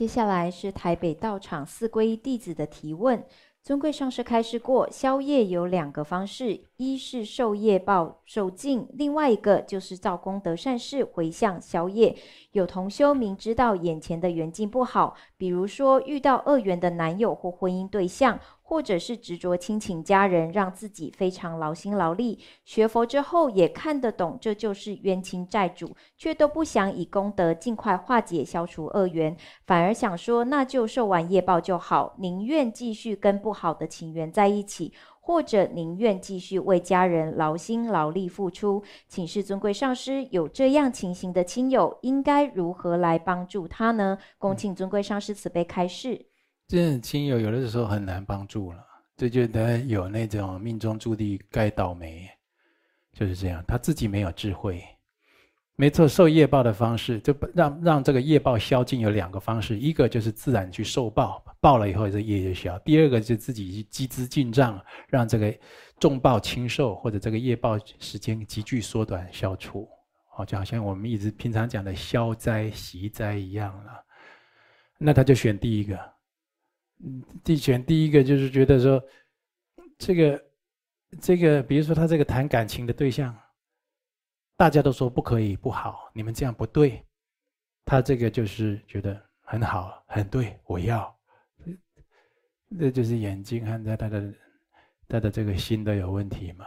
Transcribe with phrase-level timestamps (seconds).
[0.00, 3.22] 接下来是台北道场四皈依弟子的提问。
[3.62, 12.16] 尊贵上师开示过，宵夜有两个方式，一是受业报受尽，另外一个就是造功德善事回向消业。
[12.52, 18.40] 有同修明知道眼前的缘境不好，比如说遇到恶缘的男友或婚姻对象。
[18.70, 22.38] 或者是执着亲情家人，让自己非常劳心劳力。
[22.64, 38.82] 学佛之后也看得懂，这就是冤亲债主，却都不想以功德尽快化解、消除恶缘，反而想说那就受完业报就好，宁愿继续跟不好的情缘在一起，或者宁愿继续为家人劳心劳力付出。
[39.06, 44.18] 请示尊贵上师，有这样情形的亲友，应该如何来帮助他呢？
[44.38, 46.26] 恭请尊贵上师慈悲开示。
[46.66, 48.84] 这种亲友有的时候很难帮助了，
[49.16, 52.28] 这就得有那种命中注定该倒霉，
[53.12, 53.62] 就是这样。
[53.66, 54.82] 他自己没有智慧，
[55.76, 56.06] 没错。
[56.06, 65.54] 受业报的方式，就让让这个业报消尽有两个方式，一个就是自然去受报，报了以后这业就消；第二个就自己积资进账，让这个
[65.98, 69.88] 重报轻受，或者这个业报时间急剧缩短消除。
[70.36, 73.92] 哦，就好像我们一直平常讲的消灾息灾一样了。
[74.98, 75.98] 那他就选第一个。
[77.02, 79.02] 嗯，第选第一个就是觉得说，
[79.96, 80.42] 这个
[81.20, 83.34] 这个，比如说他这个谈感情的对象，
[84.60, 87.02] 大家都说不可以不好，你们这样不对，
[87.82, 91.18] 他这个就是觉得很好很对，我要，
[92.78, 94.34] 这就是眼睛和他的
[95.08, 96.66] 他的这个心都有问题嘛，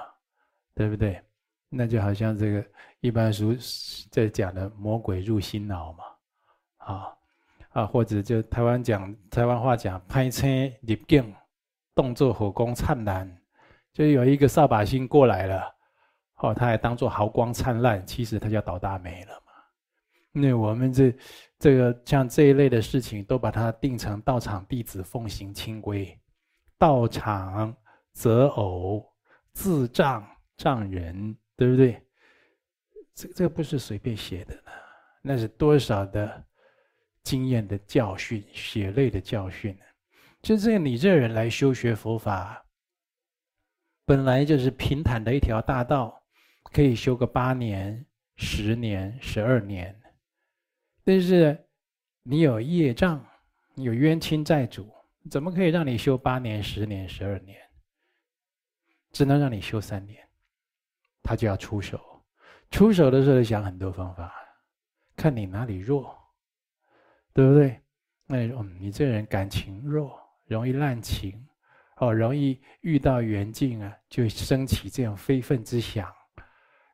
[0.74, 1.22] 对不对？
[1.70, 2.66] 那就好像这个
[3.00, 3.56] 一般书
[4.10, 6.04] 在讲的魔鬼入心脑嘛，
[6.78, 7.16] 啊。
[7.74, 10.48] 啊，或者就台湾讲台湾话讲，拍车
[10.82, 11.32] 入境，
[11.94, 13.40] 动作火光灿烂，
[13.94, 15.76] 就有一个扫把星过来了，
[16.44, 19.52] 哦，他还当做毫光灿烂，其实他就倒大霉了嘛。
[20.32, 21.16] 那我们这
[21.58, 26.20] 这个像这一类的事情，都把它定成道场弟子奉行清规，
[26.78, 27.76] 道场
[28.14, 29.04] 择偶
[29.54, 30.24] 自障
[30.58, 32.02] 障人，对不对？
[33.16, 34.72] 这这个不是随便写的呢，
[35.22, 36.46] 那是多少的。
[37.24, 39.74] 经验的教训，血泪的教训，
[40.42, 42.66] 就这样，你这人来修学佛法，
[44.06, 46.22] 本来就是平坦的一条大道，
[46.72, 50.00] 可以修个八年、十年、十二年。
[51.04, 51.68] 但是
[52.24, 53.24] 你有业障，
[53.74, 54.90] 你有冤亲债主，
[55.30, 57.60] 怎么可以让你修八年、十年、十二年？
[59.12, 60.28] 只能让你修三年，
[61.22, 62.00] 他就要出手。
[62.72, 64.34] 出手的时候想很多方法，
[65.16, 66.18] 看你哪里弱。
[67.36, 67.82] 对不对？
[68.28, 71.44] 那你嗯，你这人感情弱，容易滥情，
[71.98, 76.14] 哦，容易遇到缘境啊，就升起这样非分之想，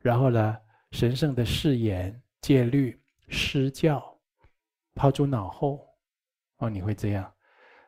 [0.01, 0.57] 然后呢，
[0.91, 4.19] 神圣的誓言、戒律、施教，
[4.95, 5.87] 抛诸脑后，
[6.57, 7.33] 哦，你会这样？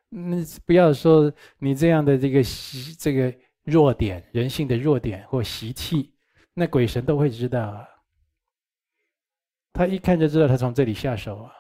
[0.10, 3.34] 那不要说你这样的这个习，这个
[3.64, 6.14] 弱点，人性的弱点或习气，
[6.54, 7.88] 那鬼神都会知道啊。
[9.72, 11.54] 他一看就知道，他从这里下手啊。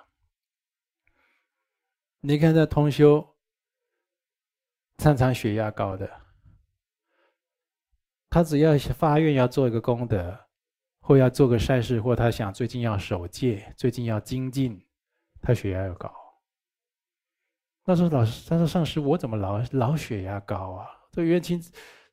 [2.19, 3.25] 你看这通修，
[4.97, 6.20] 常常血压高的，
[8.31, 10.35] 他只要发愿要做一个功德，
[11.01, 14.81] 或要做个善事，或他想最近要守戒，最近要精进，
[15.41, 16.09] 他血压又高。
[17.83, 20.87] 他说：“老师，他说上师，我怎么老老血压高啊？
[21.11, 21.61] 这冤亲，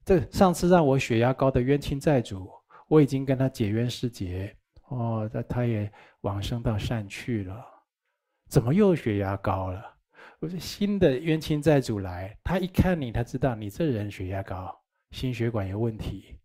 [0.05, 2.51] 这上次让我血压高的冤亲债主，
[2.89, 4.57] 我已经跟他解冤释结，
[4.89, 5.89] 哦，他他也
[6.23, 7.65] 往生到善去了，
[8.51, 9.95] 怎么又血压高了？”
[10.41, 14.78] 我说新的冤亲债主来，他一看你，他知道你这人血压高，
[15.11, 16.37] 心血管有问题，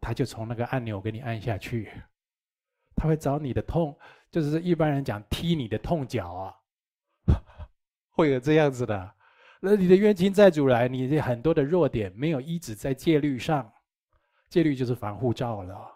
[0.00, 1.90] 他就从那个按钮给你按下去，
[2.94, 3.96] 他会找你的痛，
[4.30, 6.54] 就是一般人讲踢你的痛脚啊，
[8.12, 9.12] 会有这样子的。
[9.60, 13.72] 那你的冤亲债主来，你的很多的弱点没有依止在戒律上，
[14.48, 15.92] 戒律就是防护罩了。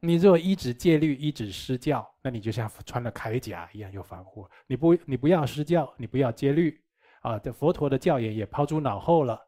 [0.00, 4.48] 你如果依止戒律，依止施教，那你就像穿了铠甲一样有防护。
[4.66, 6.82] 你不，你不要施教，你不要戒律，
[7.20, 9.38] 啊，这佛陀的教言也抛诸脑后了，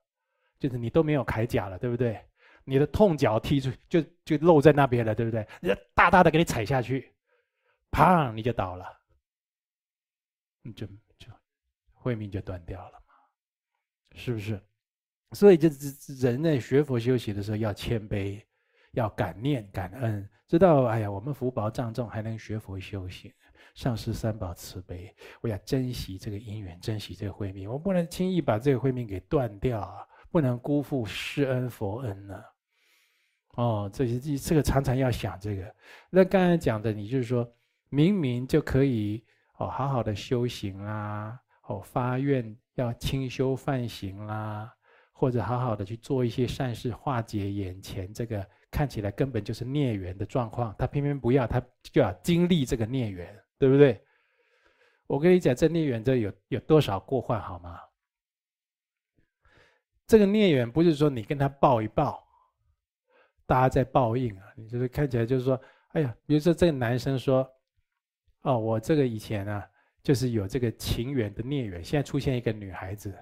[0.63, 2.25] 就是你都没有铠甲了，对不对？
[2.63, 5.45] 你的痛脚踢出就就露在那边了，对不对？
[5.61, 7.13] 你大大的给你踩下去，
[7.91, 8.87] 砰，你就倒了，
[10.63, 10.87] 你就
[11.19, 11.27] 就
[11.93, 13.15] 慧命就断掉了嘛，
[14.15, 14.63] 是不是？
[15.33, 18.41] 所以，就是人在学佛修行的时候要谦卑，
[18.93, 20.31] 要感念感恩。
[20.47, 23.33] 知道，哎呀，我们福报障重，还能学佛修行，
[23.75, 32.43] 上师三宝慈悲，我要珍惜这个因缘，珍惜这个慧命，我不能轻易把这个慧命给断掉啊，不能辜负施恩佛恩呢、
[33.57, 35.75] 哦，这些这个常常要想这个。
[36.09, 37.47] 那刚才讲的，你就是说
[37.91, 39.23] 明明就可以
[39.59, 41.39] 哦，好好的修行啊，
[41.69, 44.73] 哦发愿要清修犯行啦，
[45.13, 54.03] 或者好好的去做一些善事，化解眼前这个看起来根本就是孽缘的状况，他偏偏不要，他就要经历这个孽缘，对不对？
[55.07, 57.79] 我跟你讲，这孽缘这有有多少过患好吗？
[60.13, 62.23] 这个孽缘不是说你跟他报一报，
[63.47, 65.59] 大家在报应啊，你就是看起来就是说，
[65.93, 67.51] 哎呀，比如说这个男生说，
[68.43, 69.67] 哦，我这个以前啊，
[70.03, 73.19] 就是有这个情缘的孽缘，现在出现一个女孩子，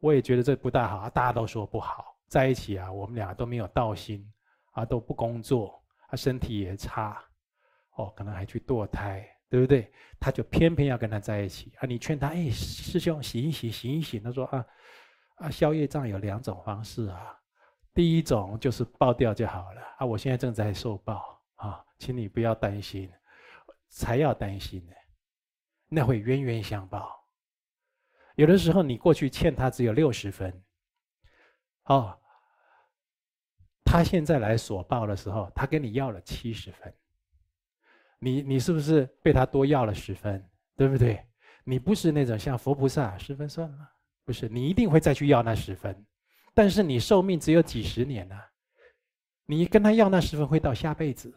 [0.00, 4.28] 我也觉得这不大好，大家都说不好，在一起啊，我们俩都没有道心
[4.72, 7.24] 啊，都不工作，他身体也差，
[7.94, 9.24] 哦，可能还去堕胎。
[9.50, 9.88] 对不对？
[10.18, 11.86] 他就偏偏要跟他在一起啊！
[11.86, 14.20] 你劝他，哎，师兄，醒一醒，醒一醒。
[14.20, 14.66] 他说啊
[15.36, 17.38] 啊，消业障有两种方式啊。
[17.92, 20.04] 第一种就是报掉就好了啊！
[20.04, 23.08] 我现在正在受报啊，请你不要担心，
[23.88, 24.92] 才要担心呢，
[25.88, 27.24] 那会冤冤相报。
[28.34, 30.64] 有的时候你过去欠他只有六十分，
[31.84, 32.18] 哦，
[33.84, 36.92] 他现在来索报的时候，他跟你要了七十分。
[38.18, 41.24] 你你是不是被他多要了十分，对不对？
[41.62, 43.88] 你不是那种像佛菩萨十分算了，
[44.24, 46.04] 不是，你一定会再去要那十分，
[46.54, 48.44] 但是你寿命只有几十年呢、啊，
[49.46, 51.32] 你跟他要那十分会到下辈子，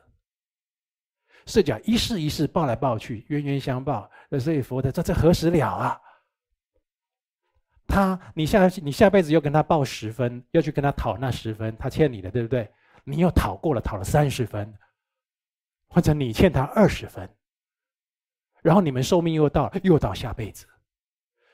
[1.45, 4.09] 是讲一世一世报来报去，冤冤相报。
[4.39, 5.99] 所以佛的这这何时了啊？
[7.87, 12.69] 他你下你下辈子又跟他报十分，要去跟他讨那十分，他欠你的，对不对？
[13.03, 14.73] 你又讨过了，讨了三十分。
[15.89, 17.27] 或者你欠他二十分，
[18.61, 20.67] 然后你们寿命又到，又到下辈子，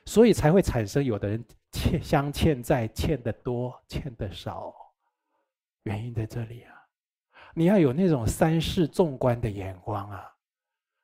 [0.06, 4.74] 所以才会产生有的人欠 相欠债，欠的多，欠的少，
[5.84, 6.74] 原因在这里啊！
[7.56, 10.26] 你要有那种三世纵观的眼光啊，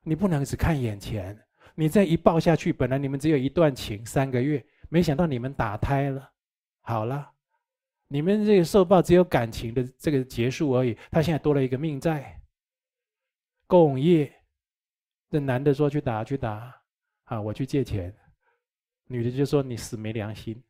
[0.02, 1.38] 你不能只看眼前。
[1.76, 6.30] 你再一报下去，本来你们只有一段情三个月，没想到你们打胎了，
[6.82, 7.32] 好了，
[8.10, 12.42] 你们这个受报只有感情的这个结束而已，他现在多了一个命债。
[13.66, 14.34] 共业，
[15.30, 16.76] 这男的说去打去打，
[17.26, 18.14] 啊，我去借钱，
[19.10, 20.64] 女的就说你死没良心，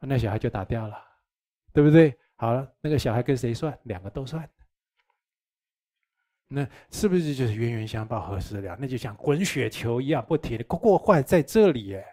[0.00, 0.96] 那小孩就打掉了，
[1.72, 2.14] 对不对？
[2.36, 3.78] 好了，那个小孩跟谁算？
[3.84, 4.46] 两个都算，
[6.48, 8.76] 那是不是就是冤冤相报何时了？
[8.78, 12.04] 那就像滚雪球一样不停的过过坏在这里耶。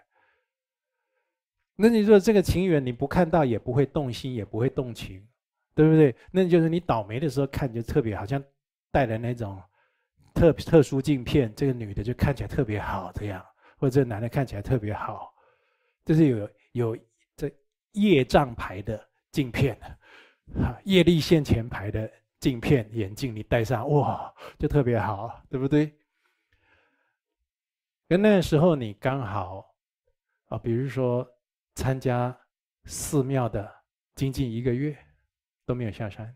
[1.75, 5.27] 那你说这个情缘你不看到也不会动心也不会动情，
[5.75, 6.15] 对不对？
[6.31, 8.41] 那就是你倒霉的时候看就特别好像。
[8.89, 9.61] 带了那种
[10.33, 13.45] 特特殊镜片，这个女的就看起来特别好，这样，
[13.77, 15.33] 或者这男的看起来特别好，
[16.03, 16.97] 这是有有
[17.35, 17.49] 这
[17.93, 19.79] 业障牌的镜片，
[20.55, 25.97] 哈，业力现前牌的镜片眼镜，你戴上哇，就特别好，对不对？
[28.07, 29.75] 跟那时候你刚好
[30.47, 31.27] 啊，比如说
[31.75, 32.37] 参加
[32.85, 33.71] 寺庙的
[34.15, 34.97] 精进一个月
[35.65, 36.35] 都没有下山。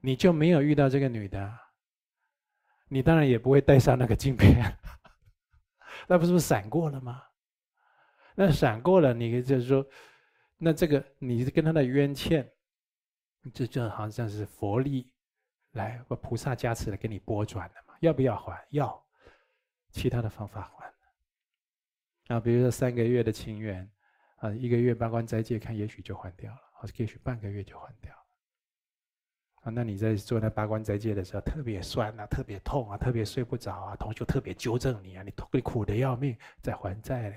[0.00, 1.58] 你就没有遇到这个女的，
[2.88, 4.76] 你当然也不会戴上那个镜片，
[6.08, 7.22] 那不是不是闪过了吗？
[8.36, 9.86] 那闪过了，你就是说，
[10.56, 12.50] 那这个你跟他的冤欠，
[13.52, 15.12] 这就好像是佛力
[15.72, 17.94] 来或菩萨加持来给你拨转的嘛？
[18.00, 18.66] 要不要还？
[18.70, 19.06] 要，
[19.90, 22.34] 其他的方法还。
[22.34, 23.88] 啊，比如说三个月的情缘，
[24.36, 28.12] 啊，一个月八关斋戒，看也许就还掉了，或者也许半个月就还掉。
[29.64, 37.36] 啊，那你在做那八关斋戒的时候，特别酸啊，特别痛啊，特别睡不着啊，同学特别纠正你啊，你痛，你苦得要命，在还债嘞，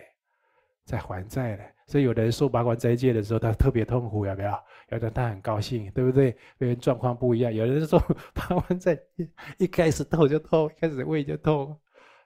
[0.83, 1.73] 在还债嘞。
[1.85, 4.61] 所以有的人受八关斋戒的时候，他特别痛苦，要不要？
[4.89, 6.35] 有的他很高兴，对不对？
[6.57, 7.53] 别人状况不一样。
[7.53, 7.97] 有人说
[8.33, 11.79] 八关斋戒一开始痛就痛，一开始胃就痛，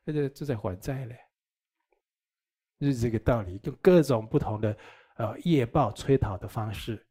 [0.03, 1.15] 那就就在还债嘞，
[2.79, 4.75] 就是这个道理，用各种不同的
[5.17, 7.05] 呃业报催讨的方式。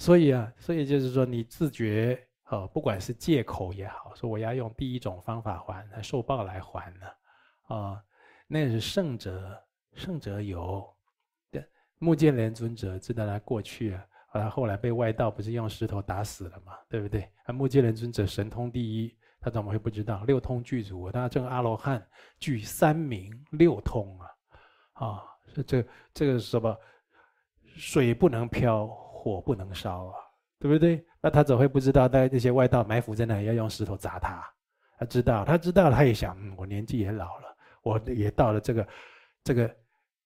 [0.00, 7.06] 所以啊，所以就是说，你自觉哦，不管是借口也好，说我要用第一种方法还，受报来还呢，
[7.66, 8.02] 啊，
[8.46, 9.62] 那是圣者，
[9.94, 10.82] 圣者有。
[11.98, 17.30] 目犍连尊者知道他过去啊，他后来被外道不是用石头打死了嘛，对不对？
[17.44, 20.24] 啊，目犍连尊者神通第一，他怎么会不知道？
[20.24, 22.02] 六通具足，他证阿罗汉，
[22.38, 24.30] 具三明六通啊，
[24.94, 25.22] 啊，
[25.66, 26.74] 这这个是什么
[27.66, 28.88] 水不能漂。
[29.20, 30.14] 火不能烧啊，
[30.58, 31.04] 对不对？
[31.20, 32.08] 那他怎会不知道？
[32.08, 34.42] 在这些外道埋伏在那里，要用石头砸他。
[34.98, 38.88] 他知道，他知道，他也想，嗯，我年纪也老了，我也到了这个
[39.44, 39.70] 这个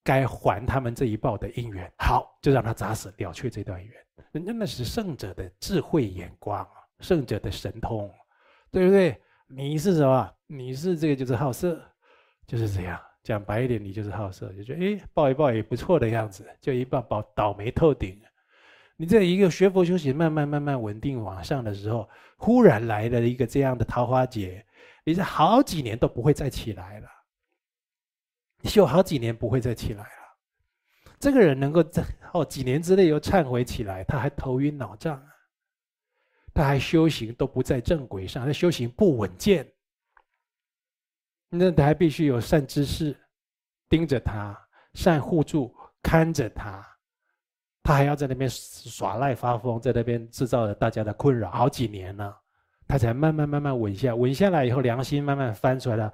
[0.05, 1.93] 该还他们这一报的因缘。
[1.99, 3.93] 好，就让他砸死，了却这段缘。
[4.33, 6.67] 人家那是圣者的智慧眼光，
[7.01, 8.09] 圣者的神通，
[8.71, 9.21] 对不对？
[9.47, 10.33] 你是什么？
[10.47, 11.81] 你是这个就是好色
[12.47, 13.01] 就是这样。
[13.23, 18.21] 讲白一点，你就是好色，就觉得哎，抱一抱也不错的样子，就一抱抱倒霉透顶。
[18.97, 24.65] 你这一个学佛修行，慢慢慢慢稳定往上的时候，忽然来了一个这样的桃花劫，
[25.05, 27.09] 你这好几年都不会再起来了。
[28.65, 30.11] 修好几年不会再起来了。
[31.19, 35.23] 这个人能够在哦几年之内又忏悔起来，他还头晕脑胀，
[36.55, 39.71] 他还修行都不在正轨上，他修行不稳健。
[41.49, 43.17] 那他还必须有善知识
[43.89, 44.59] 盯着他，
[44.95, 46.85] 善护助看着他，
[47.85, 52.35] 他还要在那边耍赖发疯，在那边制造了大家的困扰好几年了，
[52.89, 56.13] 他才慢慢慢慢稳下，稳下来以后良心慢慢翻出来了。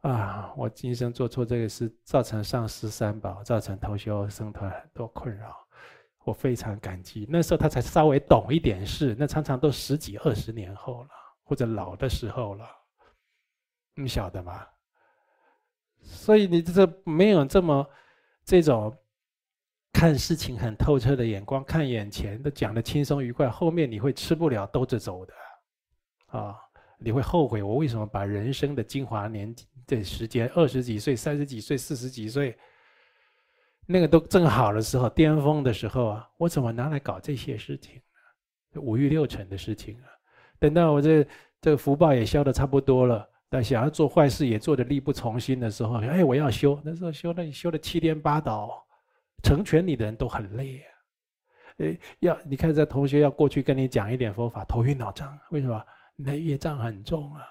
[0.00, 5.54] 啊，我今生做错这个事，造成上师三宝，造成同修僧团很多困扰，
[6.24, 7.26] 我非常感激。
[7.28, 11.10] 那时候他才稍微懂一点事，那常常都十几二十年后了，
[11.44, 12.64] 或者老的时候了。
[13.94, 14.66] 你晓得吗？
[16.02, 17.86] 所以你这没有这么
[18.44, 18.96] 这种
[19.96, 25.32] 看事情很透彻的眼光，看眼前都讲得轻松愉快，后面你会吃不了兜着走的，
[26.38, 26.54] 啊，
[26.98, 32.54] 你会后悔我为什么把人生的精华年的时间，二十几岁、三十几岁、四十几岁，
[33.86, 37.98] 那个都正好的时候，巅峰的时候啊，我怎么拿来搞这些事情？
[38.74, 40.12] 五欲六尘的事情啊，
[40.58, 41.26] 等到我这
[41.58, 43.26] 这个福报也消得差不多了。
[43.48, 46.78] 但想要做坏事也做得力不从心的时候，哎，我要修。
[46.84, 48.85] 那时候修，那你修的七颠八倒，
[49.42, 50.92] 成全你的人都很累啊。
[51.78, 55.84] 哎，要你看这同学要过去跟你讲一点佛法，头晕脑胀，为什么？
[56.16, 57.44] 你的业障很重啊，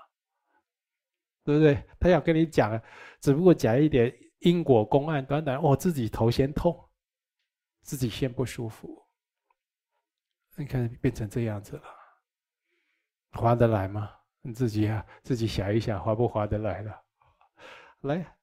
[1.44, 1.84] 对不对？
[2.00, 2.82] 他要跟你讲，
[3.22, 6.76] 只不过讲一点因果公案，短短哦，自己头先痛，
[7.84, 9.06] 自己先不舒服。
[10.56, 11.84] 你看变成这样子了，
[13.34, 14.12] 划得来吗？
[14.42, 17.02] 你自己啊，自己想一想，划不划得来了？
[18.02, 18.35] 来，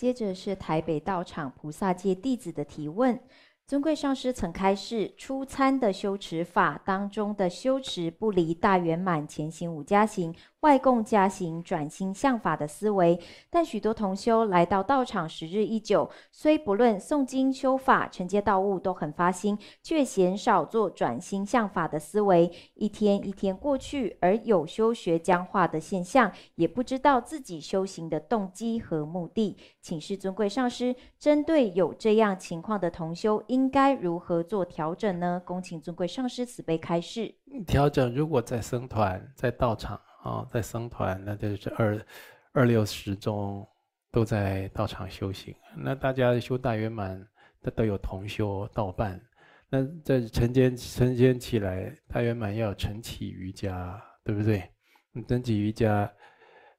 [0.00, 3.20] 接着是台北道场菩萨界弟子的提问。
[3.66, 13.18] 尊贵上师曾开示，出餐的修持法当中的修持不离大圆满前行五加行、外供加行、转心向法的思维。
[13.48, 22.50] 但许多同修来到道场时日已久，虽不论诵经修法、承接道务都很发心，却鲜少做转心向法的思维。
[22.74, 29.56] 一天一天过去，而有修学僵化的现象，也不知道自己修行的动机和目的。
[29.80, 35.40] 请示尊贵上师，针对有这样情况的同修，应该如何做调整呢？
[35.44, 37.34] 恭请尊贵上师慈悲开示。
[37.66, 42.06] 调整，如果在僧团、在道场啊、在僧团，那就是二
[42.52, 43.66] 二六十中
[44.10, 45.54] 都在道场修行。
[45.76, 47.26] 那大家修大圆满，
[47.60, 49.20] 那都有同修道伴。
[49.68, 54.68] 那在晨间晨间起来，大圆满要晨起瑜伽，对不对？
[55.12, 56.12] 你晨起瑜伽，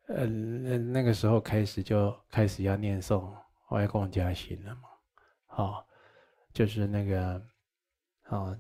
[0.08, 3.34] 呃，那那个时候开始就开始要念诵
[3.70, 4.82] 外共加行了嘛，
[5.48, 5.88] 好、
[6.54, 7.36] 就是那个，
[8.24, 8.60] 啊、哦，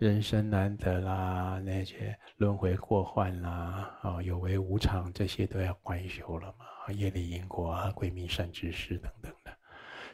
[0.00, 6.90] 人生难得啦，那些轮回过患啦，啊、哦，有为无常，这些都要观修了嘛。
[6.94, 9.52] 业力因果啊，鬼迷善知识等等的，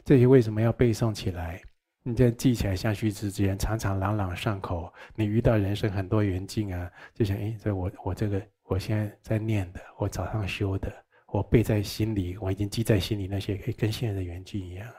[0.04, 1.62] 这些为什么要背诵起来？
[2.02, 4.92] 你这样记起来，相续之间常常朗朗上口。
[5.14, 10.92] 你遇到人生很多缘境啊，就想，哎，这我我这个我现在在念的，我早上修的，
[11.28, 14.96] 我背在心里，我已经记在心里，那些可以跟现在的缘境一样啊。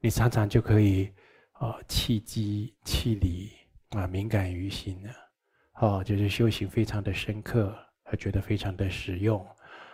[0.00, 1.12] 你常常就可以，
[1.62, 3.52] 哦，气机气理
[3.90, 5.10] 啊，敏感于心呢，
[5.74, 9.46] 哦，就是修行非常的深刻，还觉得非常的实用。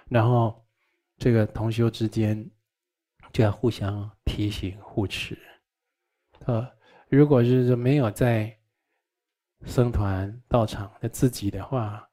[0.09, 0.65] 然后，
[1.19, 2.51] 这个同修之间
[3.35, 5.39] 就要互相提醒互持。
[6.47, 6.73] 啊，
[7.11, 8.57] 如果是说没有在
[9.67, 12.09] 僧团道场的自己的话，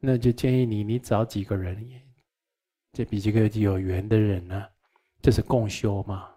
[0.00, 1.86] 那就建议你，你找几个人，
[2.90, 4.66] 这比这个有缘的人呢，
[5.20, 6.33] 这是共修嘛。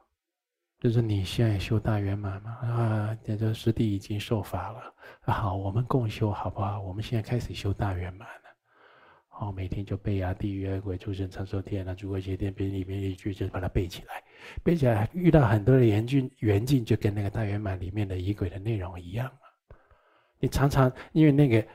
[0.79, 6.79] 就是你现在修大圆满嘛啊，这个师弟已经受法了啊，好，我们共修好不好？
[6.79, 8.43] 我们现在开始修大圆满了，
[9.27, 14.23] 好，每天就背啊，地狱恶鬼诸神长寿天啊，诸恶邪天边里面一句就把它背起来，
[14.63, 19.75] 背起来遇到很多的严峻，缘境就跟那个大圆满里面的仪轨的内容一样啊。
[20.37, 21.67] 你常常因为那个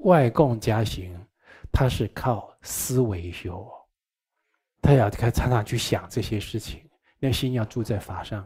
[0.00, 1.18] 外共加行，
[1.72, 3.66] 它是靠思维修，
[4.82, 6.82] 他要开常常去想这些事情。
[7.22, 8.44] 那心要住在法上，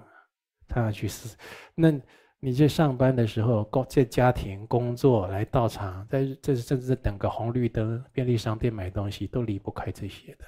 [0.69, 1.35] 他要去思。
[1.75, 1.91] 那
[2.39, 10.45] 你在上班的时候，工在家庭工作，来道场，在这甚至等个红绿灯，便利商店买东西，都离不开这些的。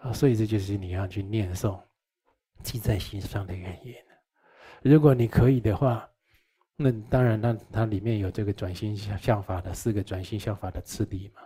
[0.00, 1.80] 啊，所以这就是你要去念诵、
[2.64, 3.94] 记在心上的原因。
[4.82, 6.10] 如果你可以的话，
[6.76, 11.40] 那当然，那它里面有这个转心向法的四个转心向法的次第嘛。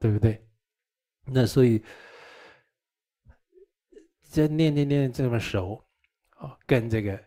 [0.00, 0.46] 对不对？
[1.24, 1.82] 那所以
[4.30, 5.82] 这念念念这么熟，
[6.36, 7.18] 哦，跟这个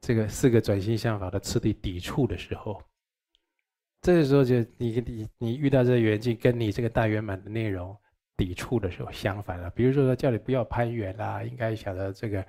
[0.00, 2.82] 这个四个转心相法的次第抵触的时候，
[4.00, 7.96] 这个时候就你你你遇到这个缘境，跟你这个大圆满的内容
[8.36, 9.70] 抵触的时候，相反了。
[9.70, 12.44] 比如说叫你不要攀缘啦，应该晓得这个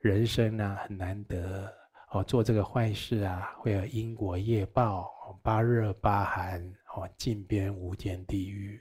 [0.00, 1.72] 人生啊很难得
[2.10, 5.10] 哦，做这个坏事啊会有因果业报，
[5.42, 6.62] 八热八寒
[6.94, 8.78] 哦，尽边无间地狱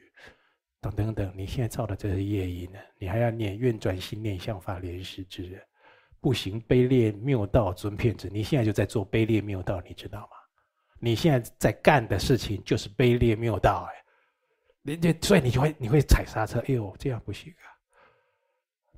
[0.81, 1.33] 等等等。
[1.35, 5.61] 你现在造的这是业因呢，你还要念愿转心念向法莲师之人，
[6.21, 8.29] 不行卑劣谬道尊骗之。
[8.29, 10.27] 你现在就在做卑劣谬道，你知道吗？
[10.99, 14.03] 你现在在干的事情就是卑劣谬道，哎，
[14.81, 17.69] 你这所以你就会你会踩刹车，哎呦，这样不行啊，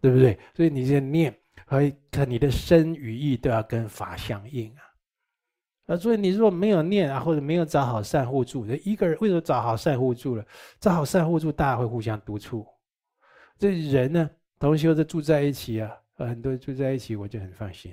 [0.02, 0.40] 对不对？
[0.56, 4.84] 所以你这念和看你的身语意都要跟法相应啊。
[5.90, 10.46] 啊，所以你如果没有念啊，或者没有找好善护助，一个人为什么找好善护助了？
[10.80, 12.64] 找好善护助，大家会互相督促。
[13.58, 14.30] 这人呢，
[14.60, 17.92] 同修的住在一起啊，很多人住在一起，我就很放心。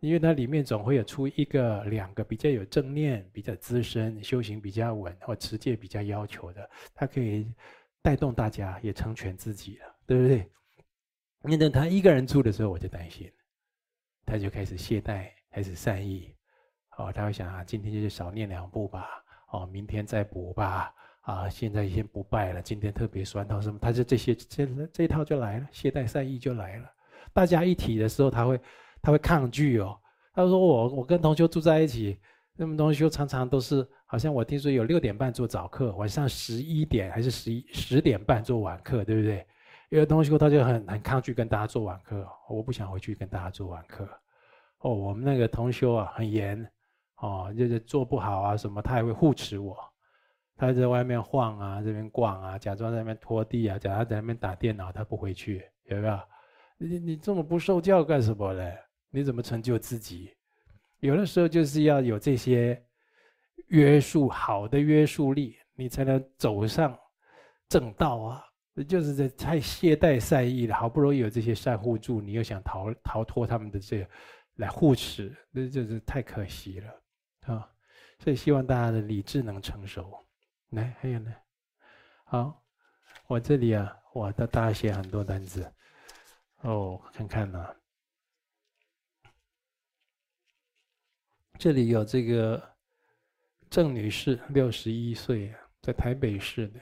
[0.00, 7.50] 因为它里面总会有出一个、两个比较有正念、比较资深、修行比较稳或持戒比较要求的，他可以
[8.02, 10.46] 带动大家，也成全自己了，对不对？
[11.40, 13.32] 那等他一个人住的时候，我就担心，
[14.26, 16.30] 他就开始懈怠，开始散逸，
[16.96, 19.08] 哦，他会想啊，今天就少念两部吧，
[19.50, 26.90] 哦，明天再补吧，啊，现在先不拜了，今天特别酸痛什么，他就这些这这一套就来了，懈怠散逸就来了。
[27.32, 28.60] 大家一体的时候，他会。
[29.02, 29.96] 他会抗拒哦。
[30.34, 32.18] 他说我：“我跟同修住在一起，
[32.56, 39.46] 那么同修常常都是好像我听说有六点半做早课，晚上十一点还是十一十点半做晚课，对不对？
[39.90, 44.08] 有的同修他就很很抗拒跟大家做晚课，我不想回去跟大家做晚课。
[44.80, 46.68] 哦，我们那个同修啊很严
[47.16, 49.76] 哦，就是做不好啊什么，他还会护持我。
[50.56, 56.18] 他在外面晃啊，这边逛啊，假装在那边拖地啊，假装在那边打电脑，他不回去，有没有？
[56.78, 58.76] 你你这么不受教干什么嘞？”
[59.08, 60.30] 你怎么成就自己？
[61.00, 62.82] 有的时候就是要有这些
[63.68, 66.98] 约束，好的约束力，你才能走上
[67.68, 68.44] 正道啊！
[68.86, 74.08] 就是在太懈怠善意了，好不容易有这些善护助，你又想逃逃脱他们的这个
[74.56, 76.92] 来护持，那就是太可惜了
[77.46, 77.72] 啊！
[78.18, 80.26] 所以希望大家的理智能成熟。
[80.70, 81.34] 来，还有呢？
[82.24, 82.64] 好，
[83.26, 85.72] 我这里啊，我的大写很多单字
[86.62, 87.76] 哦，看看呢、啊。
[91.58, 92.76] 这里有这个
[93.70, 96.80] 郑女士，六十一岁，在台北市的。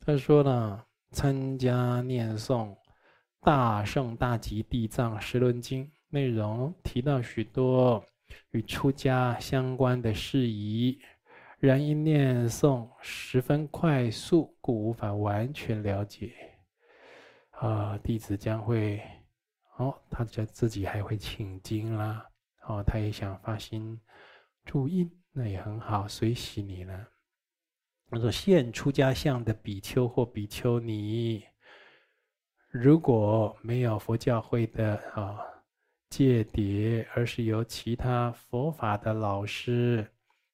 [0.00, 2.74] 她说呢，参加念诵
[3.40, 8.04] 《大圣大吉地藏十轮经》，内容提到许多
[8.50, 11.00] 与出家相关的事宜，
[11.58, 16.32] 然因念诵十分快速，故无法完全了解。
[17.52, 19.00] 啊，弟子将会。
[19.76, 22.28] 哦，他觉得自己还会请经啦，
[22.66, 23.98] 哦，他也想发心
[24.66, 27.08] 注意，那也很好，随喜你了。
[28.10, 31.42] 他说：现出家相的比丘或比丘尼，
[32.68, 35.38] 如果没有佛教会的啊
[36.10, 40.12] 戒牒，而是由其他佛法的老师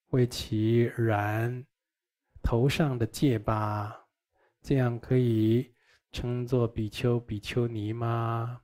[0.09, 1.65] 为其染
[2.43, 4.07] 头上的戒疤，
[4.61, 5.73] 这样可以
[6.11, 8.61] 称作比丘、比丘尼吗？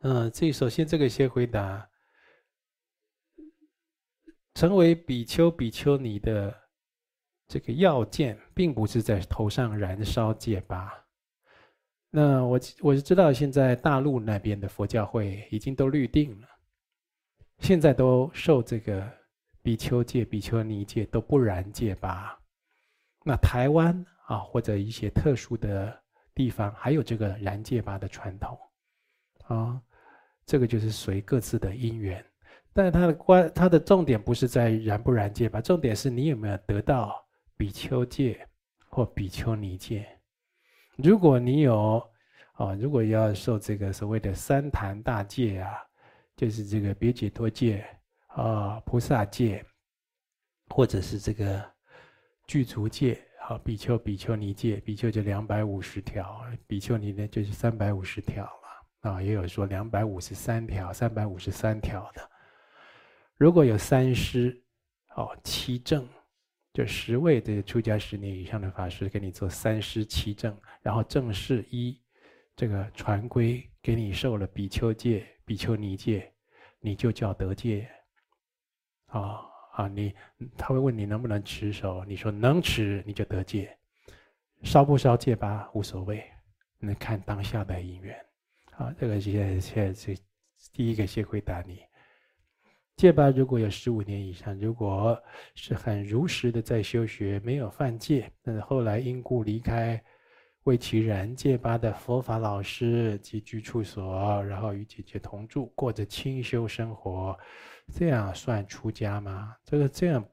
[0.00, 1.90] 嗯，这首先这个先回答，
[4.54, 6.70] 成为比丘、比丘尼的
[7.46, 11.07] 这个要件，并不是在头上燃烧戒疤。
[12.10, 16.48] 那我我是知道，现在大陆那边的佛教会已经都律定了，
[17.58, 19.06] 现在都受这个
[19.62, 22.38] 比丘戒、比丘尼戒都不燃戒吧。
[23.24, 26.02] 那台湾啊，或者一些特殊的
[26.34, 28.58] 地方，还有这个燃戒吧的传统，
[29.46, 29.80] 啊。
[30.46, 32.24] 这个就是随各自的因缘，
[32.72, 35.60] 但是它的关，它的重点不是在燃不燃戒吧？
[35.60, 37.22] 重点是你有没有得到
[37.54, 38.48] 比丘戒
[38.88, 40.08] 或比丘尼戒。
[41.02, 42.04] 如果你有，
[42.54, 45.72] 啊，如果要受这个所谓的三坛大戒啊，
[46.36, 47.86] 就是这个别解脱戒
[48.26, 49.64] 啊、菩萨戒，
[50.68, 51.64] 或者是这个
[52.48, 59.12] 具足戒，啊，比丘、比丘尼戒，比丘就两百五十条，比丘尼呢就是三百五十条了。
[59.12, 62.30] 啊，也有说两百五十三条、三百五十三条的。
[63.36, 64.60] 如果有三师，
[65.14, 66.04] 哦，七证，
[66.78, 72.00] 就十位的出家十年以上的法师给你做三师七证，然后正式一
[72.54, 76.32] 这个传规给你受了比丘戒、比丘尼戒，
[76.78, 77.90] 你就叫得戒。
[79.06, 79.40] 啊
[79.72, 80.14] 啊，你
[80.56, 83.76] 他会问你能不能持守，你说能持，你就得戒。
[84.62, 86.22] 烧不烧戒疤无所谓，
[86.78, 88.16] 那看当下的因缘。
[88.76, 90.16] 啊，这个现在现在是
[90.72, 91.80] 第一个先回答你。
[92.98, 95.16] 戒疤如果有十五年以上，如果
[95.54, 100.02] 是很如实的在修学，没有犯戒，但是后来因故离开，
[100.64, 107.38] 为其燃戒疤的佛法老师及居处所，然后与姐姐同住，过着清修生活，
[107.94, 109.54] 这样算出家吗？
[109.64, 110.28] 这个这样，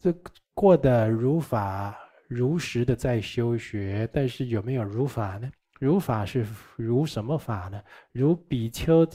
[0.00, 0.12] 这
[0.54, 5.48] 过得如法如实的在修学，但是有没有如法呢？
[5.78, 7.80] 如法是如什么法呢？
[8.10, 9.08] 如比丘。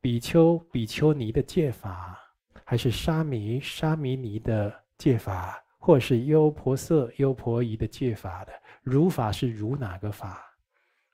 [0.00, 2.16] 比丘、比丘尼的戒法，
[2.64, 8.52] 还是沙弥、沙弥尼的戒法，或是优婆塞、优婆夷的戒法的？
[8.82, 10.40] 如法是如哪个法？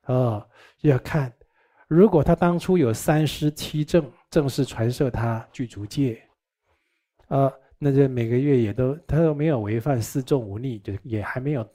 [0.05, 0.47] 哦，
[0.83, 1.33] 要看，
[1.88, 6.23] 如果他当初有三师七正正式传授他具足戒，
[7.29, 11.66] 啊、那就每个月也都他都没有违犯四众五逆，就也还没有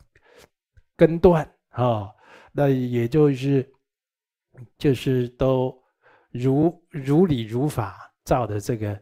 [0.96, 2.16] 根断啊、哦，
[2.52, 3.68] 那也就是
[4.78, 5.76] 就是都。
[6.32, 9.00] 如如理如法，照的这个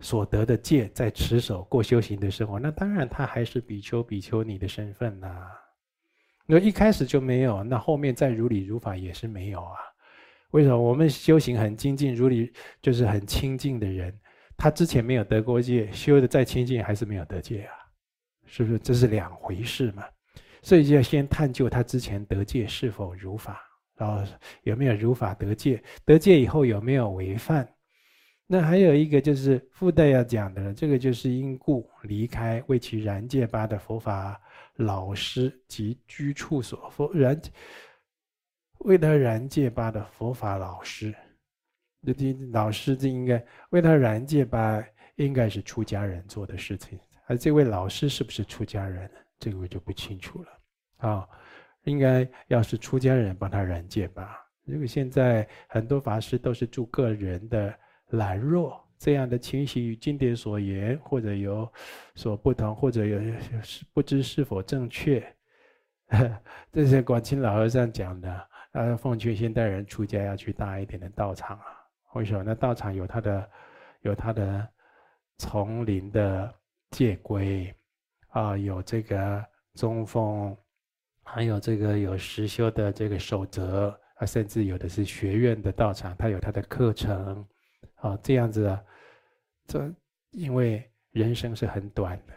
[0.00, 5.46] 所得的戒，在持守过修行的生活，那当然他还是比丘、比丘尼的身份呐、
[6.46, 9.76] 那一开始就没有，那后面再如理如法也是没有啊。
[10.52, 14.18] 为什么我们修行很精进，如理就是很清净的人，
[14.56, 17.74] 他之前没有得过戒，修的再清净还是没有得戒啊？
[18.46, 18.78] 是不是？
[18.78, 20.04] 这是两回事嘛？
[20.62, 23.60] 所以就要先探究他之前得戒是否如法。
[23.98, 24.22] 然后
[24.62, 25.82] 有没有如法得戒？
[26.04, 27.68] 得戒以后有没有违犯？
[28.46, 34.40] 那还有一个就是附带要讲的，这个就是因故离开为其燃戒疤的佛法
[34.76, 36.88] 老师及居处所。
[36.88, 37.38] 佛燃
[38.78, 41.14] 为他燃戒疤的佛法老师，
[42.16, 44.82] 这老师这应该为他燃戒疤，
[45.16, 46.98] 应该是出家人做的事情。
[47.26, 49.10] 而这位老师是不是出家人？
[49.38, 50.48] 这个我就不清楚了
[50.96, 51.28] 啊。
[51.88, 54.44] 应该要是出家人帮他燃戒吧。
[54.64, 57.74] 如果现在很多法师都是助个人的
[58.10, 61.66] 懒弱，这样的情形与经典所言或者有
[62.14, 63.18] 所不同，或者有
[63.94, 65.24] 不知是否正确。
[66.72, 68.48] 这是广清老和尚讲的。
[68.72, 71.64] 呃，奉劝现代人出家要去大一点的道场啊。
[72.14, 72.42] 为什么？
[72.44, 73.50] 那道场有他的
[74.02, 74.68] 有他的
[75.38, 76.54] 丛林的
[76.90, 77.74] 戒规
[78.28, 79.42] 啊，有这个
[79.74, 80.54] 中锋。
[81.30, 87.46] 还有这个有实修的这个守则啊，甚至有的是学院的道场，它有它的课程，
[87.96, 88.82] 啊，这样子啊，
[89.66, 89.92] 这
[90.30, 92.32] 因为人生是很短的，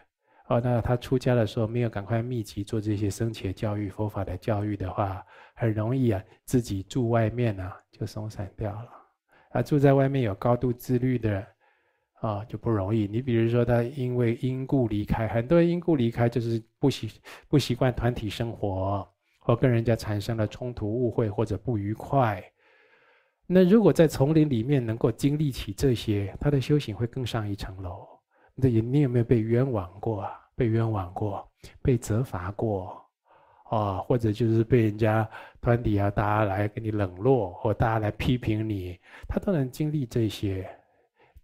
[0.47, 5.25] 哦，那他出家的时候没有赶快密集做这些生前教育、佛法的教育的话，
[5.55, 8.89] 很容易啊，自己住外面啊就松散掉了，
[9.51, 11.47] 啊，住在外面有高度自律的。
[12.21, 13.07] 啊、就不容易。
[13.07, 17.11] 你比如说，他因为因故离开，很多人因故离开就是不习
[17.47, 19.07] 不习惯团体生活，
[19.39, 22.43] 或跟人家产生了冲突、误会或者不愉快。
[23.47, 28.07] 那如果在丛林里面能够经历起这些，他的修行会更上一层楼。
[28.53, 30.39] 那你有没有被冤枉过啊？
[30.55, 31.49] 被冤枉过，
[31.81, 33.03] 被责罚过，
[33.71, 35.27] 啊、或者就是被人家
[35.59, 40.69] 团体啊，大家来给你冷落，或大家来批评你，他都能经历这些。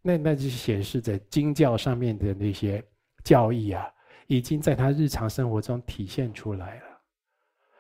[0.07, 2.81] 那那就显示着经教上面的那些
[3.25, 3.85] 教义啊，
[4.27, 6.83] 已经在他日常生活中体现出来了。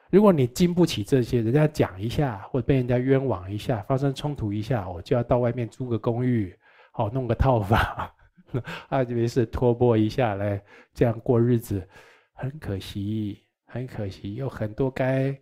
[0.09, 6.53] 如果你经不起这些，人家讲一下，或者被人家冤枉一下，发生冲突一下，我就要到外面租个公寓，
[6.91, 7.79] 好弄个套房，
[8.89, 10.61] 啊，特别是托钵一下来
[10.93, 11.87] 这样过日子，
[12.33, 15.33] 很可惜，很可惜，有很多该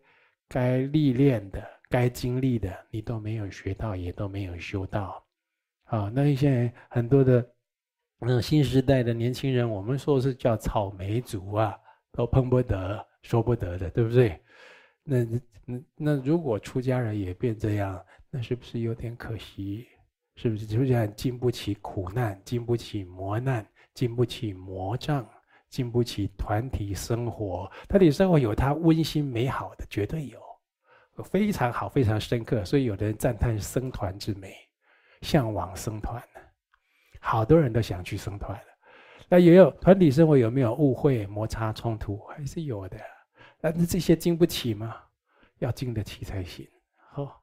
[0.48, 5.25] 该历练的、该经历的，你都没有学到，也都没有修到。
[5.86, 7.48] 啊，那一些很多的，
[8.20, 11.78] 嗯，新时代的年轻人，我们说是叫草莓族啊，
[12.12, 14.40] 都碰不得，说不得的，对不对？
[15.04, 15.24] 那
[15.66, 19.88] 那那如果出家人也变这样，那是不是有点可惜？
[20.36, 20.66] 是不是？
[20.66, 25.26] 出家人经不起苦难，经不起磨难，经不起魔障，
[25.70, 27.72] 经不起团体生活。
[27.88, 30.40] 团体生活有它温馨美好的，绝对有，
[31.24, 32.66] 非常好，非常深刻。
[32.66, 34.54] 所以有的人赞叹僧团之美。
[35.26, 36.42] 向往生团呢，
[37.20, 38.58] 好多人都想去生团。
[39.28, 42.18] 那也有团体生活，有没有误会、摩擦、冲突？
[42.28, 42.98] 还是有的。
[43.60, 44.96] 但是这些经不起吗？
[45.58, 46.68] 要经得起才行。
[47.12, 47.42] 好。